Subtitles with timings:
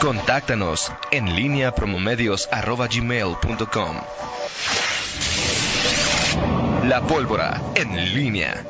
[0.00, 3.96] Contáctanos en línea promomedios.com.
[6.84, 8.64] La pólvora en línea.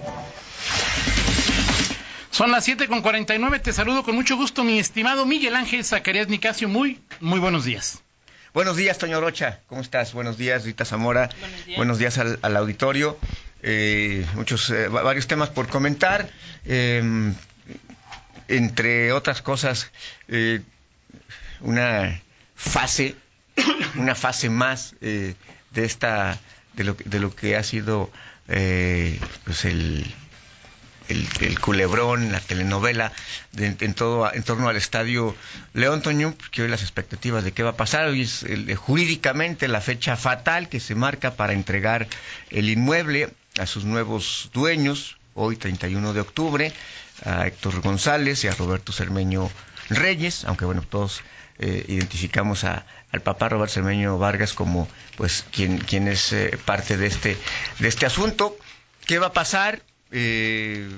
[2.33, 3.61] Son las 7 con 49.
[3.61, 6.69] Te saludo con mucho gusto, mi estimado Miguel Ángel Zacarías Nicasio.
[6.69, 8.03] Muy, muy buenos días.
[8.53, 9.61] Buenos días, Toño Rocha.
[9.69, 10.13] ¿Cómo estás?
[10.13, 11.31] Buenos días, Rita Zamora.
[11.77, 13.17] Buenos días, al, auditorio.
[13.63, 16.29] Eh, muchos, eh, varios temas por comentar.
[16.65, 17.37] Em,
[18.49, 19.93] entre otras cosas,
[20.27, 20.63] eh,
[21.61, 22.21] una
[22.55, 23.17] fase,
[23.97, 25.37] una fase más de
[25.75, 26.39] esta,
[26.75, 28.11] de lo, de lo que ha sido
[28.47, 30.13] pues el
[31.11, 33.13] el, culebrón, la telenovela
[33.57, 35.35] en, todo, en torno al estadio
[35.75, 38.45] León Toño, que hoy las expectativas de qué va a pasar, hoy es
[38.77, 42.09] jurídicamente la fecha fatal que se marca para entregar
[42.51, 46.73] el inmueble a sus nuevos dueños, hoy 31 de octubre,
[47.25, 49.51] a Héctor González y a Roberto Cermeño
[49.91, 51.23] Reyes, aunque bueno, todos
[51.59, 56.97] eh, identificamos a, al papá Roberto Cermeño Vargas como pues quien, quien es eh, parte
[56.97, 57.37] de este,
[57.79, 58.57] de este asunto.
[59.07, 59.83] ¿Qué va a pasar?
[60.13, 60.89] eh,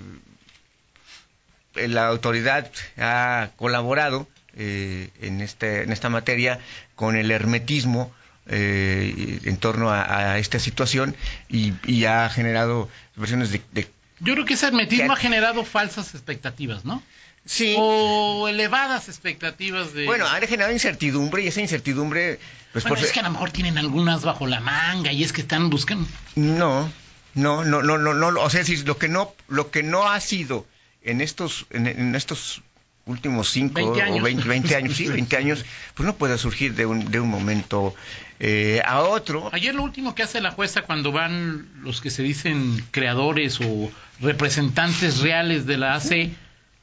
[1.74, 6.58] la autoridad ha colaborado eh, en, este, en esta materia
[6.94, 8.12] con el hermetismo
[8.46, 11.16] eh, en torno a, esta situación
[11.48, 13.88] y, ha generado versiones de,
[14.20, 17.02] Yo creo que ese hermetismo ha generado falsas expectativas, ¿no?
[17.44, 17.74] Sí.
[17.78, 20.06] O elevadas expectativas de...
[20.06, 22.38] Bueno, ha generado incertidumbre y esa incertidumbre...
[22.72, 25.42] Pues bueno, es que a lo mejor tienen algunas bajo la manga y es que
[25.42, 26.08] están buscando...
[26.36, 26.90] No,
[27.34, 30.20] no, no, no, no, no, o sea, si lo que no, lo que no ha
[30.20, 30.66] sido
[31.02, 32.62] en estos, en, estos
[33.04, 37.20] últimos cinco o 20, años, sí, 20 años, pues no puede surgir de un, de
[37.20, 37.94] un momento
[38.38, 39.50] eh, a otro.
[39.52, 43.90] Ayer lo último que hace la jueza cuando van los que se dicen creadores o
[44.20, 46.30] representantes reales de la AC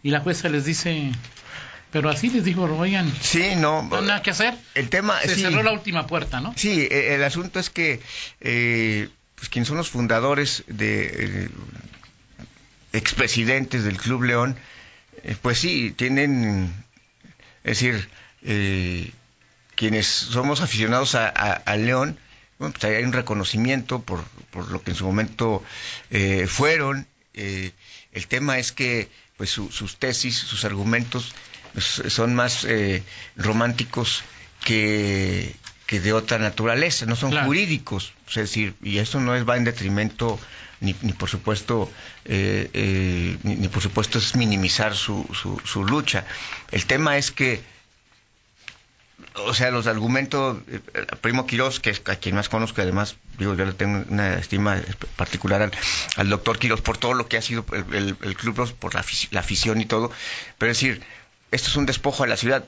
[0.03, 1.11] y la jueza les dice,
[1.91, 4.55] pero así les digo, oigan, sí, no, no hay nada que hacer.
[4.75, 6.53] El tema, se cerró la última puerta, ¿no?
[6.55, 7.99] Sí, e, el asunto es que
[8.41, 11.49] eh, pues quienes son los fundadores de eh,
[12.91, 14.57] expresidentes del Club León,
[15.23, 16.73] eh, pues sí, tienen,
[17.63, 18.09] es decir,
[18.43, 19.11] eh,
[19.75, 22.19] quienes somos aficionados a, León,
[22.57, 25.63] bueno, pues hay un reconocimiento por, por lo que en su momento
[26.47, 27.07] fueron.
[27.33, 29.07] el tema es que
[29.39, 31.33] pues sus tesis, sus argumentos
[31.73, 32.67] pues, son más
[33.35, 34.21] románticos
[34.63, 35.55] que,
[35.87, 39.63] que de otra naturaleza, no son jurídicos, es decir, y eso no es va en
[39.63, 40.39] detrimento
[40.81, 41.91] ni, ni por supuesto
[42.25, 45.27] eh, eh, ni, por supuesto es minimizar su,
[45.65, 46.25] su, lucha.
[46.71, 47.61] El tema es que
[49.35, 50.79] o sea, los argumentos, eh,
[51.21, 54.81] Primo Quirós, que es a quien más conozco, además, digo, yo le tengo una estima
[55.15, 55.71] particular
[56.15, 59.01] al, doctor Quirós por todo lo que ha sido el, club, por la,
[59.39, 60.11] afición y todo,
[60.57, 61.03] pero es decir,
[61.51, 62.65] esto es un despojo a la ciudad.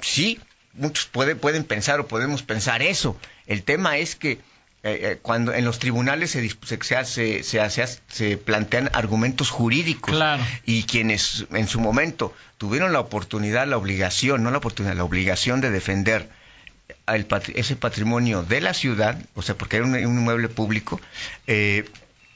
[0.00, 0.40] Sí,
[0.72, 3.16] muchos pueden pensar o podemos pensar eso.
[3.46, 4.40] El tema es que
[4.84, 10.12] eh, eh, cuando en los tribunales se, se, se, se, plantean argumentos jurídicos
[10.64, 15.60] y quienes en su momento tuvieron la oportunidad, la obligación, no la oportunidad, la obligación
[15.60, 16.28] de defender
[17.54, 21.00] ese patrimonio de la ciudad, o sea, porque era un, inmueble público,
[21.46, 21.88] eh,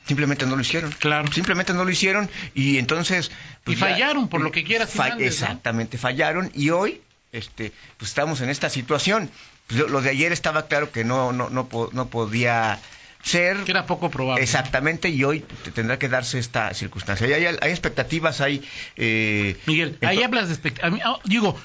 [0.07, 0.93] simplemente no lo hicieron.
[0.93, 1.33] Claro.
[1.33, 3.33] Simplemente no lo hicieron y entonces...
[3.65, 4.95] Pues y fallaron, por lo que quieras.
[5.19, 7.01] exactamente, fallaron y hoy
[7.33, 9.31] este, pues estamos en esta situación.
[9.69, 12.79] Lo de ayer estaba claro que no, no, no, no podía
[13.23, 13.57] ser.
[13.65, 14.43] Que era poco probable.
[14.43, 15.45] Exactamente, y hoy
[15.75, 17.27] tendrá que darse esta circunstancia.
[17.27, 18.63] Hay, hay, expectativas, hay...
[18.97, 21.01] Eh, Miguel, ahí hablas de expectativas.
[21.05, 21.59] Ah, digo,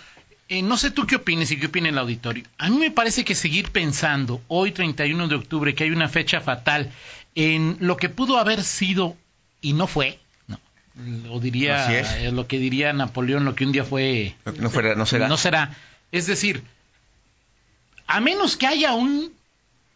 [0.49, 2.43] eh, no sé tú qué opines y qué opina el auditorio.
[2.57, 6.41] A mí me parece que seguir pensando, hoy 31 de octubre, que hay una fecha
[6.41, 6.91] fatal
[7.35, 9.15] en lo que pudo haber sido
[9.61, 10.19] y no fue,
[10.95, 12.33] lo diría es.
[12.33, 15.75] lo que diría Napoleón lo que un día fue no, fuera, no será no será
[16.11, 16.63] es decir
[18.11, 19.33] a menos que haya un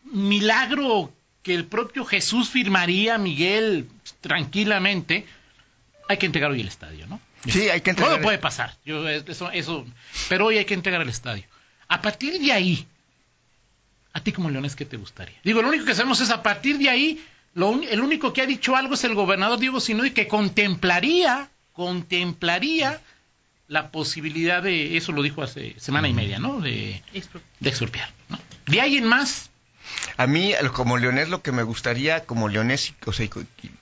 [0.03, 1.11] milagro
[1.43, 3.89] que el propio Jesús firmaría Miguel
[4.21, 5.25] tranquilamente
[6.07, 8.75] hay que entregar hoy el estadio no sí hay que entregar todo puede pasar.
[8.85, 9.85] Yo, eso, eso
[10.29, 11.43] pero hoy hay que entregar el estadio.
[11.87, 12.87] A partir de ahí
[14.13, 16.77] a ti como leones qué te gustaría digo lo único que hacemos es a partir
[16.77, 17.23] de ahí
[17.55, 23.01] el único que ha dicho algo es el gobernador Diego Sinoy que contemplaría, contemplaría
[23.67, 26.61] la posibilidad de, eso lo dijo hace semana y media, ¿no?
[26.61, 27.01] De,
[27.59, 28.09] de expropiar.
[28.29, 28.39] ¿no?
[28.67, 29.49] De alguien más.
[30.17, 33.27] A mí, como leonés, lo que me gustaría, como leonés, o sea,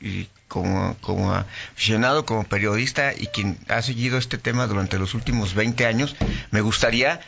[0.01, 5.53] y como, como aficionado, como periodista y quien ha seguido este tema durante los últimos
[5.53, 6.15] 20 años,
[6.51, 7.21] me gustaría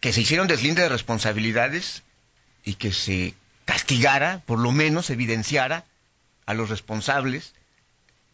[0.00, 2.02] que se hiciera un deslinde de responsabilidades
[2.64, 3.34] y que se
[3.64, 5.84] castigara, por lo menos evidenciara
[6.46, 7.54] a los responsables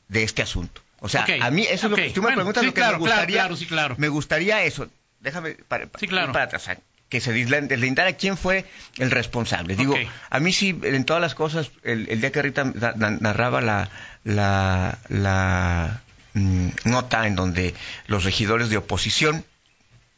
[0.09, 0.84] de este asunto.
[1.01, 2.81] O sea, a mí eso es lo que tú me bueno, preguntas sí, lo que
[2.81, 3.37] claro, me gustaría.
[3.37, 3.95] claro, sí, claro.
[3.99, 4.89] Me gustaría eso.
[5.21, 6.33] Déjame para, Sí, claro.
[6.33, 6.63] para atrás.
[6.63, 8.65] o sea, que se deslindara quién fue
[8.99, 9.77] el responsable.
[9.77, 9.95] Digo,
[10.31, 13.61] a mí sí, en todas las cosas, el, el día que Rita na- na- narraba
[13.61, 13.89] la,
[14.25, 16.01] la, la
[16.33, 17.75] mm, nota en donde
[18.07, 19.45] los regidores de oposición,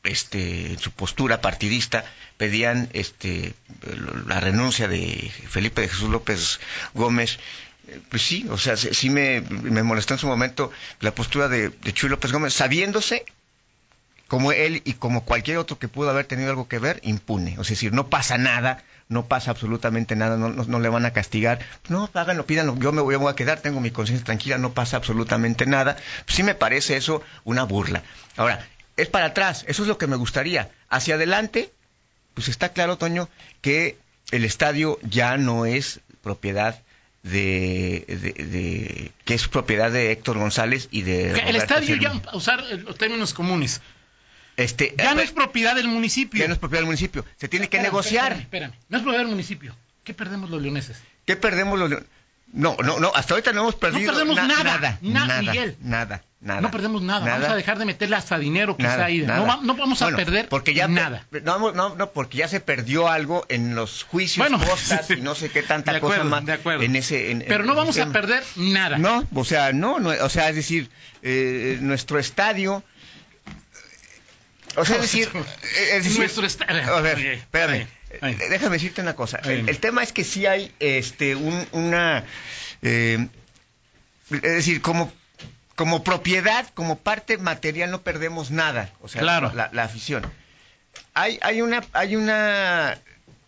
[0.05, 2.05] este, en su postura partidista,
[2.37, 3.55] pedían este,
[4.27, 6.61] la renuncia de Felipe de Jesús López
[6.95, 7.39] Gómez.
[7.89, 11.71] Eh, Pues sí, o sea, sí me, me molestó en su momento la postura de,
[11.71, 13.25] de Chuy López Gómez, sabiéndose
[14.29, 17.53] como él y como cualquier otro que pudo haber tenido algo que ver, impune.
[17.59, 20.89] O sea, es decir, no pasa nada, no pasa absolutamente nada, no, no, no le
[20.89, 21.61] van a castigar.
[21.89, 24.73] No, háganlo, pídanlo, yo me voy, me voy a quedar, tengo mi conciencia tranquila, no
[24.73, 25.97] pasa absolutamente nada.
[26.27, 28.03] sí me parece eso una burla.
[28.37, 28.67] Ahora,
[28.97, 30.71] es para atrás, eso es lo que me gustaría.
[30.89, 31.71] Hacia adelante,
[32.35, 33.29] pues está claro, Toño,
[33.61, 33.97] que
[34.33, 36.83] el estadio ya no es propiedad
[37.31, 42.11] de, de- de- que es propiedad de Héctor González y de el Roberto estadio ya,
[42.11, 42.29] Firmin.
[42.29, 43.81] a usar eh, los términos comunes,
[44.57, 46.41] este ya no eh, es propiedad del municipio.
[46.41, 47.25] ya no es propiedad del municipio.
[47.37, 48.33] Se tiene que negociar.
[48.33, 48.73] Espérame, espérame.
[48.89, 49.77] No es propiedad del municipio.
[50.05, 50.99] ¿Qué perdemos los leoneses?
[51.27, 52.09] ¿Qué perdemos los leones?
[52.57, 55.77] No, no, no, hasta ahorita no hemos perdido perdemos na- nada, nada, na- nada, Miguel.
[55.83, 56.61] nada, nada.
[56.63, 57.27] no perdemos nada.
[57.27, 59.19] Vamos a dejar de meterle hasta dinero quizá Nada, ahí.
[59.19, 61.27] No, no vamos a Bueno, perder porque ya nada.
[61.45, 65.35] No, no, no, porque ya se perdió algo en los juicios, Bueno, costas y no
[65.35, 66.83] sé qué tanta de acuerdo, cosa más de acuerdo.
[66.83, 67.31] en ese.
[67.31, 68.97] en- Pero en no vamos a perder nada.
[68.97, 70.89] No, o sea, no, no, o sea, es decir,
[71.23, 72.83] eh, nuestro estadio.
[74.77, 76.47] O sea, es decir, eh, es decir, Nuestro.
[76.69, 77.87] A ver, Ok, espérame.
[78.11, 79.39] eh, Déjame decirte una cosa.
[79.45, 82.25] El, el tema es que sí hay, este, un- una,
[82.83, 83.27] eh,
[84.31, 85.13] es decir, como,
[85.75, 88.93] como propiedad, como parte material, no perdemos nada.
[89.01, 89.53] O sea, Claro.
[89.55, 90.25] la, la afición.
[91.15, 92.99] Hay, hay una, hay una,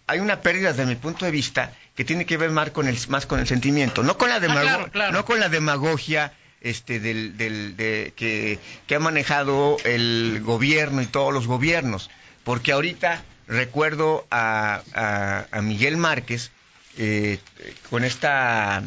[0.07, 2.97] hay una pérdida desde mi punto de vista que tiene que ver más con el,
[3.09, 5.13] más con el sentimiento, no con la Ah, claro, claro.
[5.13, 11.07] no con la demagogia este del, del de, que, que ha manejado el gobierno y
[11.07, 12.11] todos los gobiernos,
[12.45, 14.83] porque ahorita recuerdo a,
[15.51, 16.51] a, Miguel Márquez
[16.97, 17.39] eh,
[17.91, 18.83] con esta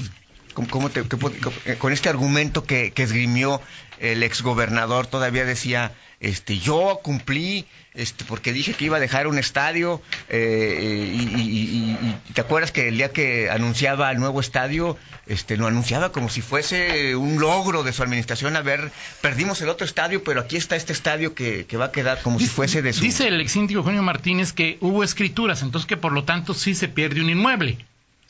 [0.54, 1.18] ¿cómo- te- qué
[1.66, 3.62] eh, con este argumento que, que esgrimió
[4.00, 9.38] el exgobernador todavía decía este yo cumplí este porque dije que iba a dejar un
[9.38, 14.40] estadio eh, y, y- y- y te acuerdas que el día que anunciaba el nuevo
[14.40, 19.62] estadio este lo anunciaba como si fuese un logro de su administración a ver perdimos
[19.62, 22.48] el otro estadio pero aquí está este estadio que, que va a quedar como si
[22.48, 26.12] fuese de su Dice el ex síndico Eugenio Martínez que hubo escrituras, entonces que por
[26.12, 27.78] lo tanto sí se pierde un inmueble.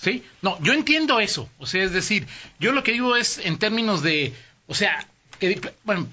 [0.02, 0.24] ¿Sí?
[0.42, 1.48] No, yo entiendo eso.
[1.60, 2.26] O sea, es decir,
[2.60, 4.34] yo lo que digo es en términos de,
[4.68, 5.06] o sea,
[5.40, 6.08] que, bueno,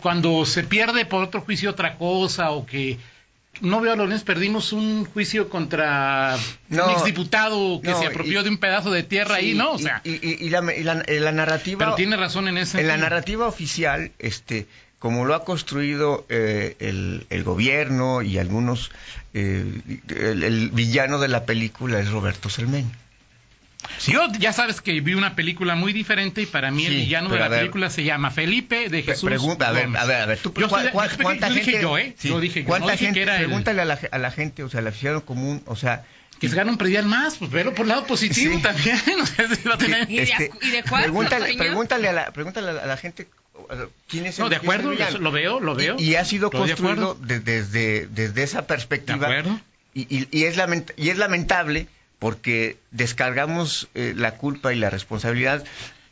[0.00, 2.98] cuando se pierde por otro juicio otra cosa o que
[3.60, 6.36] no veo a lunes, perdimos un juicio contra
[6.68, 9.58] No, un exdiputado que no, se apropió y- de un pedazo de tierra ahí, Sí,
[9.58, 9.72] ¿no?
[9.72, 13.46] O sea, y, y- y la, narrativa pero tiene razón en ese En la narrativa
[13.48, 14.66] oficial, este,
[15.00, 18.90] como lo ha construido eh, el, el gobierno y algunos,
[19.34, 19.64] eh,
[20.08, 22.48] el, el villano de la película es Roberto
[23.98, 24.32] Cermeño.
[24.32, 27.28] Yo ya sabes que vi una película muy diferente y para mí el Sí, villano
[27.30, 27.60] de la ver.
[27.60, 29.28] película se llama Felipe de Jesús.
[29.28, 30.02] pregunta, a ver, Gómez.
[30.02, 31.70] a ver, a ver, tú, Yo ¿cuá- estoy- cuá- yo- ¿cuánta yo gente?
[31.70, 32.14] dije yo, ¿eh?
[32.18, 33.18] Sí, Yo dije yo, ¿Cuánta no dije gente?
[33.20, 35.76] que era el- Pregúntale a la, a la gente, o sea, al aficionado común, o
[35.76, 36.04] sea,
[36.40, 38.62] Que se gana un predial más, pues verlo por el lado positivo Sí.
[38.62, 38.96] también.
[39.22, 42.12] O sea, se va a tener- ¿Y de este, y de cuál, pregúntale, pregúntale a
[42.12, 43.28] la, pregúntale a la, a la gente
[44.08, 45.18] quién es el No, de el acuerdo, villano.
[45.20, 45.94] lo veo, lo veo.
[46.00, 49.24] Y, y ha sido de construido de- desde, desde esa ¿De perspectiva.
[49.24, 49.60] acuerdo?
[49.94, 51.86] Y, y- y es lament- y es lamentable
[52.22, 55.64] porque descargamos eh, la culpa y la responsabilidad.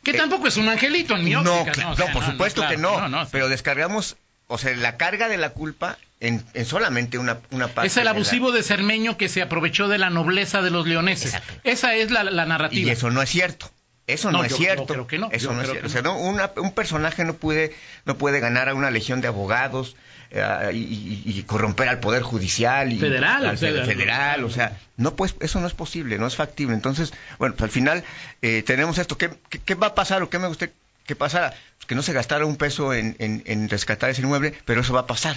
[0.03, 1.87] Que eh, tampoco es un angelito en mi no, óptica, cla- ¿no?
[1.87, 5.37] no, O sea, por supuesto claro, que no, pero descargamos, o sea, la carga de
[5.37, 7.87] la culpa en, en solamente una, una parte.
[7.87, 10.85] Es el de la- abusivo de Cermeño que se aprovechó de la nobleza de los
[10.85, 11.33] leoneses.
[11.33, 11.53] Exacto.
[11.63, 12.89] Esa es la, la narrativa.
[12.89, 13.71] Y eso no es cierto.
[14.13, 14.81] Eso no, No, es yo- cierto.
[14.83, 15.87] yo creo que no, Eso no es cierto.
[15.87, 17.73] O sea, no, una- un personaje no puede,
[18.05, 19.95] no puede ganar a una legión de abogados
[20.33, 23.85] eh, y, corromper al poder judicial y Federal, al fe- federal.
[23.85, 26.73] federal, o sea, no pues eso no es posible, no es factible.
[26.73, 28.03] Entonces, bueno, pues al final
[28.41, 29.17] eh, tenemos esto.
[29.17, 30.73] ¿Qué, qué, qué va a pasar o qué me gustaría
[31.05, 31.49] que pasara?
[31.77, 34.93] Pues que no se gastara un peso en, en- en rescatar ese inmueble, pero eso
[34.93, 35.35] va a pasar.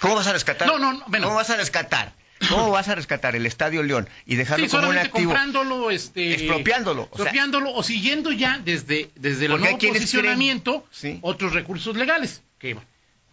[0.00, 0.66] ¿Cómo vas a rescatar?
[0.68, 1.26] No, no, no, bueno.
[1.26, 2.12] ¿Cómo vas a rescatar?
[2.48, 5.30] ¿Cómo vas a rescatar el Estadio León y dejarlo Sí, como un activo?
[5.30, 11.18] comprándolo, este, Expropiándolo, o expropiándolo o siguiendo ya desde, desde el nuevo posicionamiento sí.
[11.22, 12.42] otros recursos legales.
[12.58, 12.76] Que,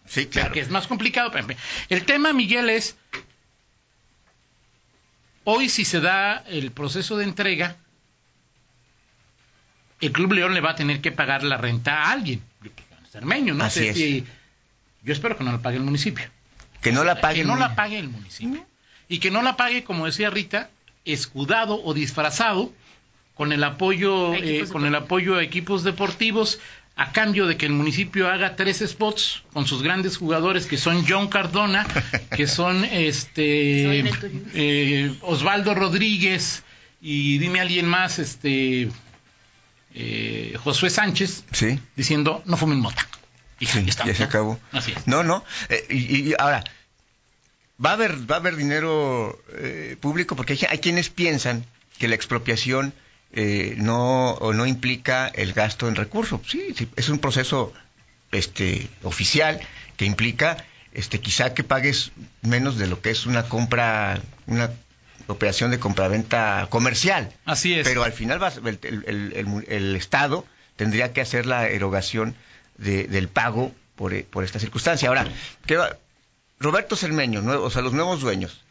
[0.06, 0.52] Sí, claro.
[0.52, 1.30] que es más complicado.
[1.88, 2.96] El tema, Miguel, es
[5.44, 7.76] hoy si se da el proceso de entrega,
[10.00, 12.42] el Club León le va a tener que pagar la renta a alguien.
[13.10, 13.96] Cermeño, no Así sé es.
[13.96, 14.26] si...
[15.04, 16.24] Yo espero que no la pague el municipio.
[16.80, 17.40] Que no la pague.
[17.42, 18.66] que no la pague el municipio.
[19.12, 20.70] Y que no la pague, como decía Rita,
[21.04, 22.72] escudado o disfrazado
[23.34, 26.60] con el apoyo, eh, equipos con el apoyo a equipos deportivos,
[26.96, 31.04] a cambio de que el municipio haga tres spots con sus grandes jugadores que son
[31.08, 31.86] John Cardona,
[32.36, 34.04] que son este
[34.54, 36.62] eh, Osvaldo Rodríguez
[37.00, 38.88] y dime alguien más, este
[39.94, 41.78] eh, Josué Sánchez, Sí.
[41.96, 43.06] diciendo no fumen mota.
[43.60, 44.04] Y ya, Sí, ya está.
[44.06, 44.58] ya se acabó.
[44.72, 45.06] Así es.
[45.06, 45.44] No, no.
[45.68, 46.64] eh, y, y ahora,
[47.84, 51.64] va a haber, va a haber dinero eh, público porque hay, hay quienes piensan
[51.98, 52.92] que la expropiación
[53.32, 56.40] eh, no, o no implica el gasto en recursos.
[56.46, 57.72] Sí, sí, es un proceso
[58.30, 59.60] este, oficial
[59.96, 60.56] que implica
[60.92, 62.12] este, quizá que pagues
[62.42, 64.70] menos de lo que es una compra, una
[65.28, 67.32] operación de compraventa comercial.
[67.46, 67.86] Así es.
[67.88, 70.46] Pero al final vas- el, el- el- el mu- el Estado
[70.76, 72.34] tendría que hacer la erogación
[72.76, 75.08] de- del pago por, eh, por esta circunstancia.
[75.08, 75.26] Ahora,
[75.66, 75.96] ¿qué va?
[76.62, 78.62] Roberto Cermeño, nuevo- o sea, los nuevos dueños,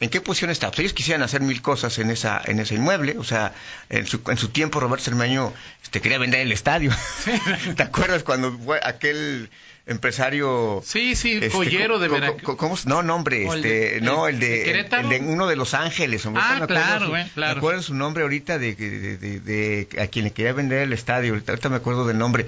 [0.00, 0.68] ¿en qué posición está?
[0.68, 3.16] Pues ellos quisieran hacer mil cosas en esa en ese inmueble.
[3.18, 3.52] O sea,
[3.90, 6.90] en su, en su tiempo Roberto Cermeño este, quería vender el estadio.
[7.76, 9.50] ¿Te acuerdas cuando fue aquel
[9.86, 10.80] empresario...
[10.82, 12.56] Sí, sí, este, joyero de Veracruz.
[12.56, 15.46] ¿cómo no, no, hombre, ¿O el este, de- no, el el de el, el uno
[15.46, 16.24] de Los Ángeles.
[16.24, 17.54] hombre, Ah, claro, güey, claro.
[17.54, 20.78] Me acuerdo su nombre ahorita de, de, de- de- de- a quien le quería vender
[20.82, 21.32] el estadio.
[21.34, 22.46] Ahorita, ahorita me acuerdo del nombre.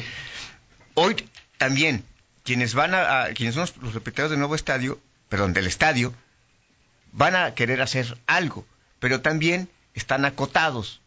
[0.95, 1.15] Hoy
[1.59, 2.05] también
[2.47, 4.99] quienes van a, quienes son los, los propietarios del nuevo estadio,
[5.29, 6.15] perdón, del estadio,
[7.13, 8.67] van a querer hacer algo,
[9.01, 11.01] pero también están acotados.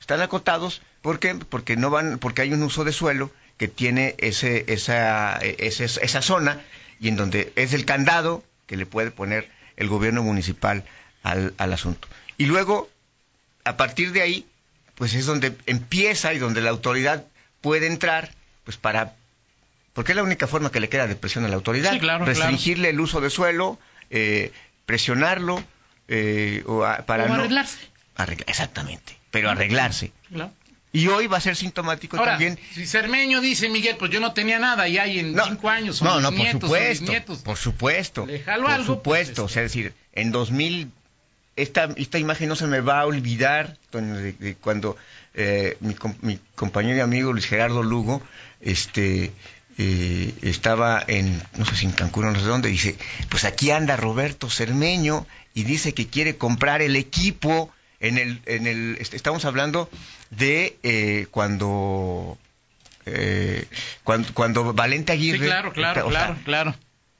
[0.00, 1.34] Están acotados ¿por qué?
[1.34, 6.22] porque no van, porque hay un uso de suelo que tiene ese, esa, ese- esa
[6.22, 6.60] zona
[7.00, 10.84] y en donde es el candado que le puede poner el gobierno municipal
[11.22, 12.06] al, al asunto.
[12.36, 12.88] Y luego,
[13.64, 14.46] a partir de ahí,
[14.94, 17.24] pues es donde empieza y donde la autoridad
[17.60, 18.32] puede entrar,
[18.64, 19.14] pues para
[19.94, 21.92] porque es la única forma que le queda de presión a la autoridad.
[21.92, 23.78] Sí, claro, Restringirle el uso de suelo,
[24.10, 24.52] eh,
[24.84, 25.62] presionarlo,
[26.08, 27.34] eh, o a- para O no...
[27.34, 27.78] arreglarse.
[28.16, 30.12] Arregla- exactamente, pero arreglarse.
[30.30, 30.52] Claro.
[30.92, 32.56] Y hoy va a ser sintomático Ahora, también...
[32.72, 35.96] si Cermeño dice, Miguel, pues yo no tenía nada y hay en No, cinco años,
[35.96, 37.38] son no, mis no, por nietos, son mis supuesto, nietos.
[37.38, 39.54] por supuesto, Le jalo por algo, pues, supuesto, o este.
[39.54, 40.92] sea, es decir, en 2000
[41.56, 44.96] esta esta imagen no se me va a olvidar de, de cuando
[45.34, 48.22] eh, mi, mi compañero y amigo Luis Gerardo Lugo,
[48.60, 49.32] este
[49.78, 52.96] eh, estaba en no sé si en Cancún o no sé dónde, dice,
[53.28, 58.66] pues aquí anda Roberto Cermeño y dice que quiere comprar el equipo en el en
[58.66, 59.88] el est- estamos hablando
[60.30, 62.38] de eh, cuando
[63.06, 63.66] eh,
[64.02, 65.46] cuando, cuando Valente Sí, Aguirre.
[65.46, 66.74] claro, claro, o sea, claro, claro.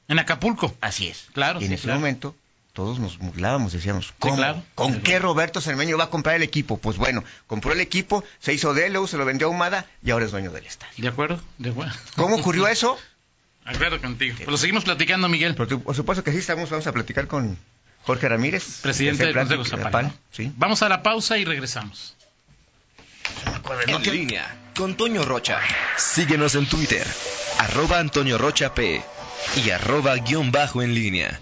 [0.07, 0.75] En Acapulco.
[0.81, 1.27] así es.
[1.33, 1.99] Claro, Y en sí, ese claro.
[1.99, 2.35] momento
[2.75, 4.35] todos nos burlábamos, decíamos, ¿cómo?
[4.35, 4.61] claro.
[4.75, 6.77] ¿Con qué Roberto Cermeño va a comprar el equipo?
[6.77, 9.85] Pues bueno, compró el equipo, se hizo de él, luego se lo vendió a Humada
[10.03, 10.93] y ahora es dueño del estadio.
[10.97, 11.41] ¿De acuerdo?
[11.57, 11.93] De acuerdo.
[12.17, 12.99] ¿Cómo ocurrió eso?
[13.63, 14.35] De acuerdo contigo.
[14.35, 15.55] Pues lo seguimos platicando, Miguel.
[15.55, 17.57] Por, supuesto que sí, estamos, vamos a platicar con
[18.03, 18.81] Jorge Ramírez.
[18.81, 20.11] Presidente del Consejo Zapal.
[20.31, 20.51] Sí.
[20.57, 22.17] Vamos a la pausa y regresamos.
[23.87, 25.61] En línea con Toño Rocha.
[25.95, 27.07] Síguenos en Twitter,
[27.57, 29.01] arroba Antonio Rocha P
[29.63, 31.39] y arroba guion bajo en línea.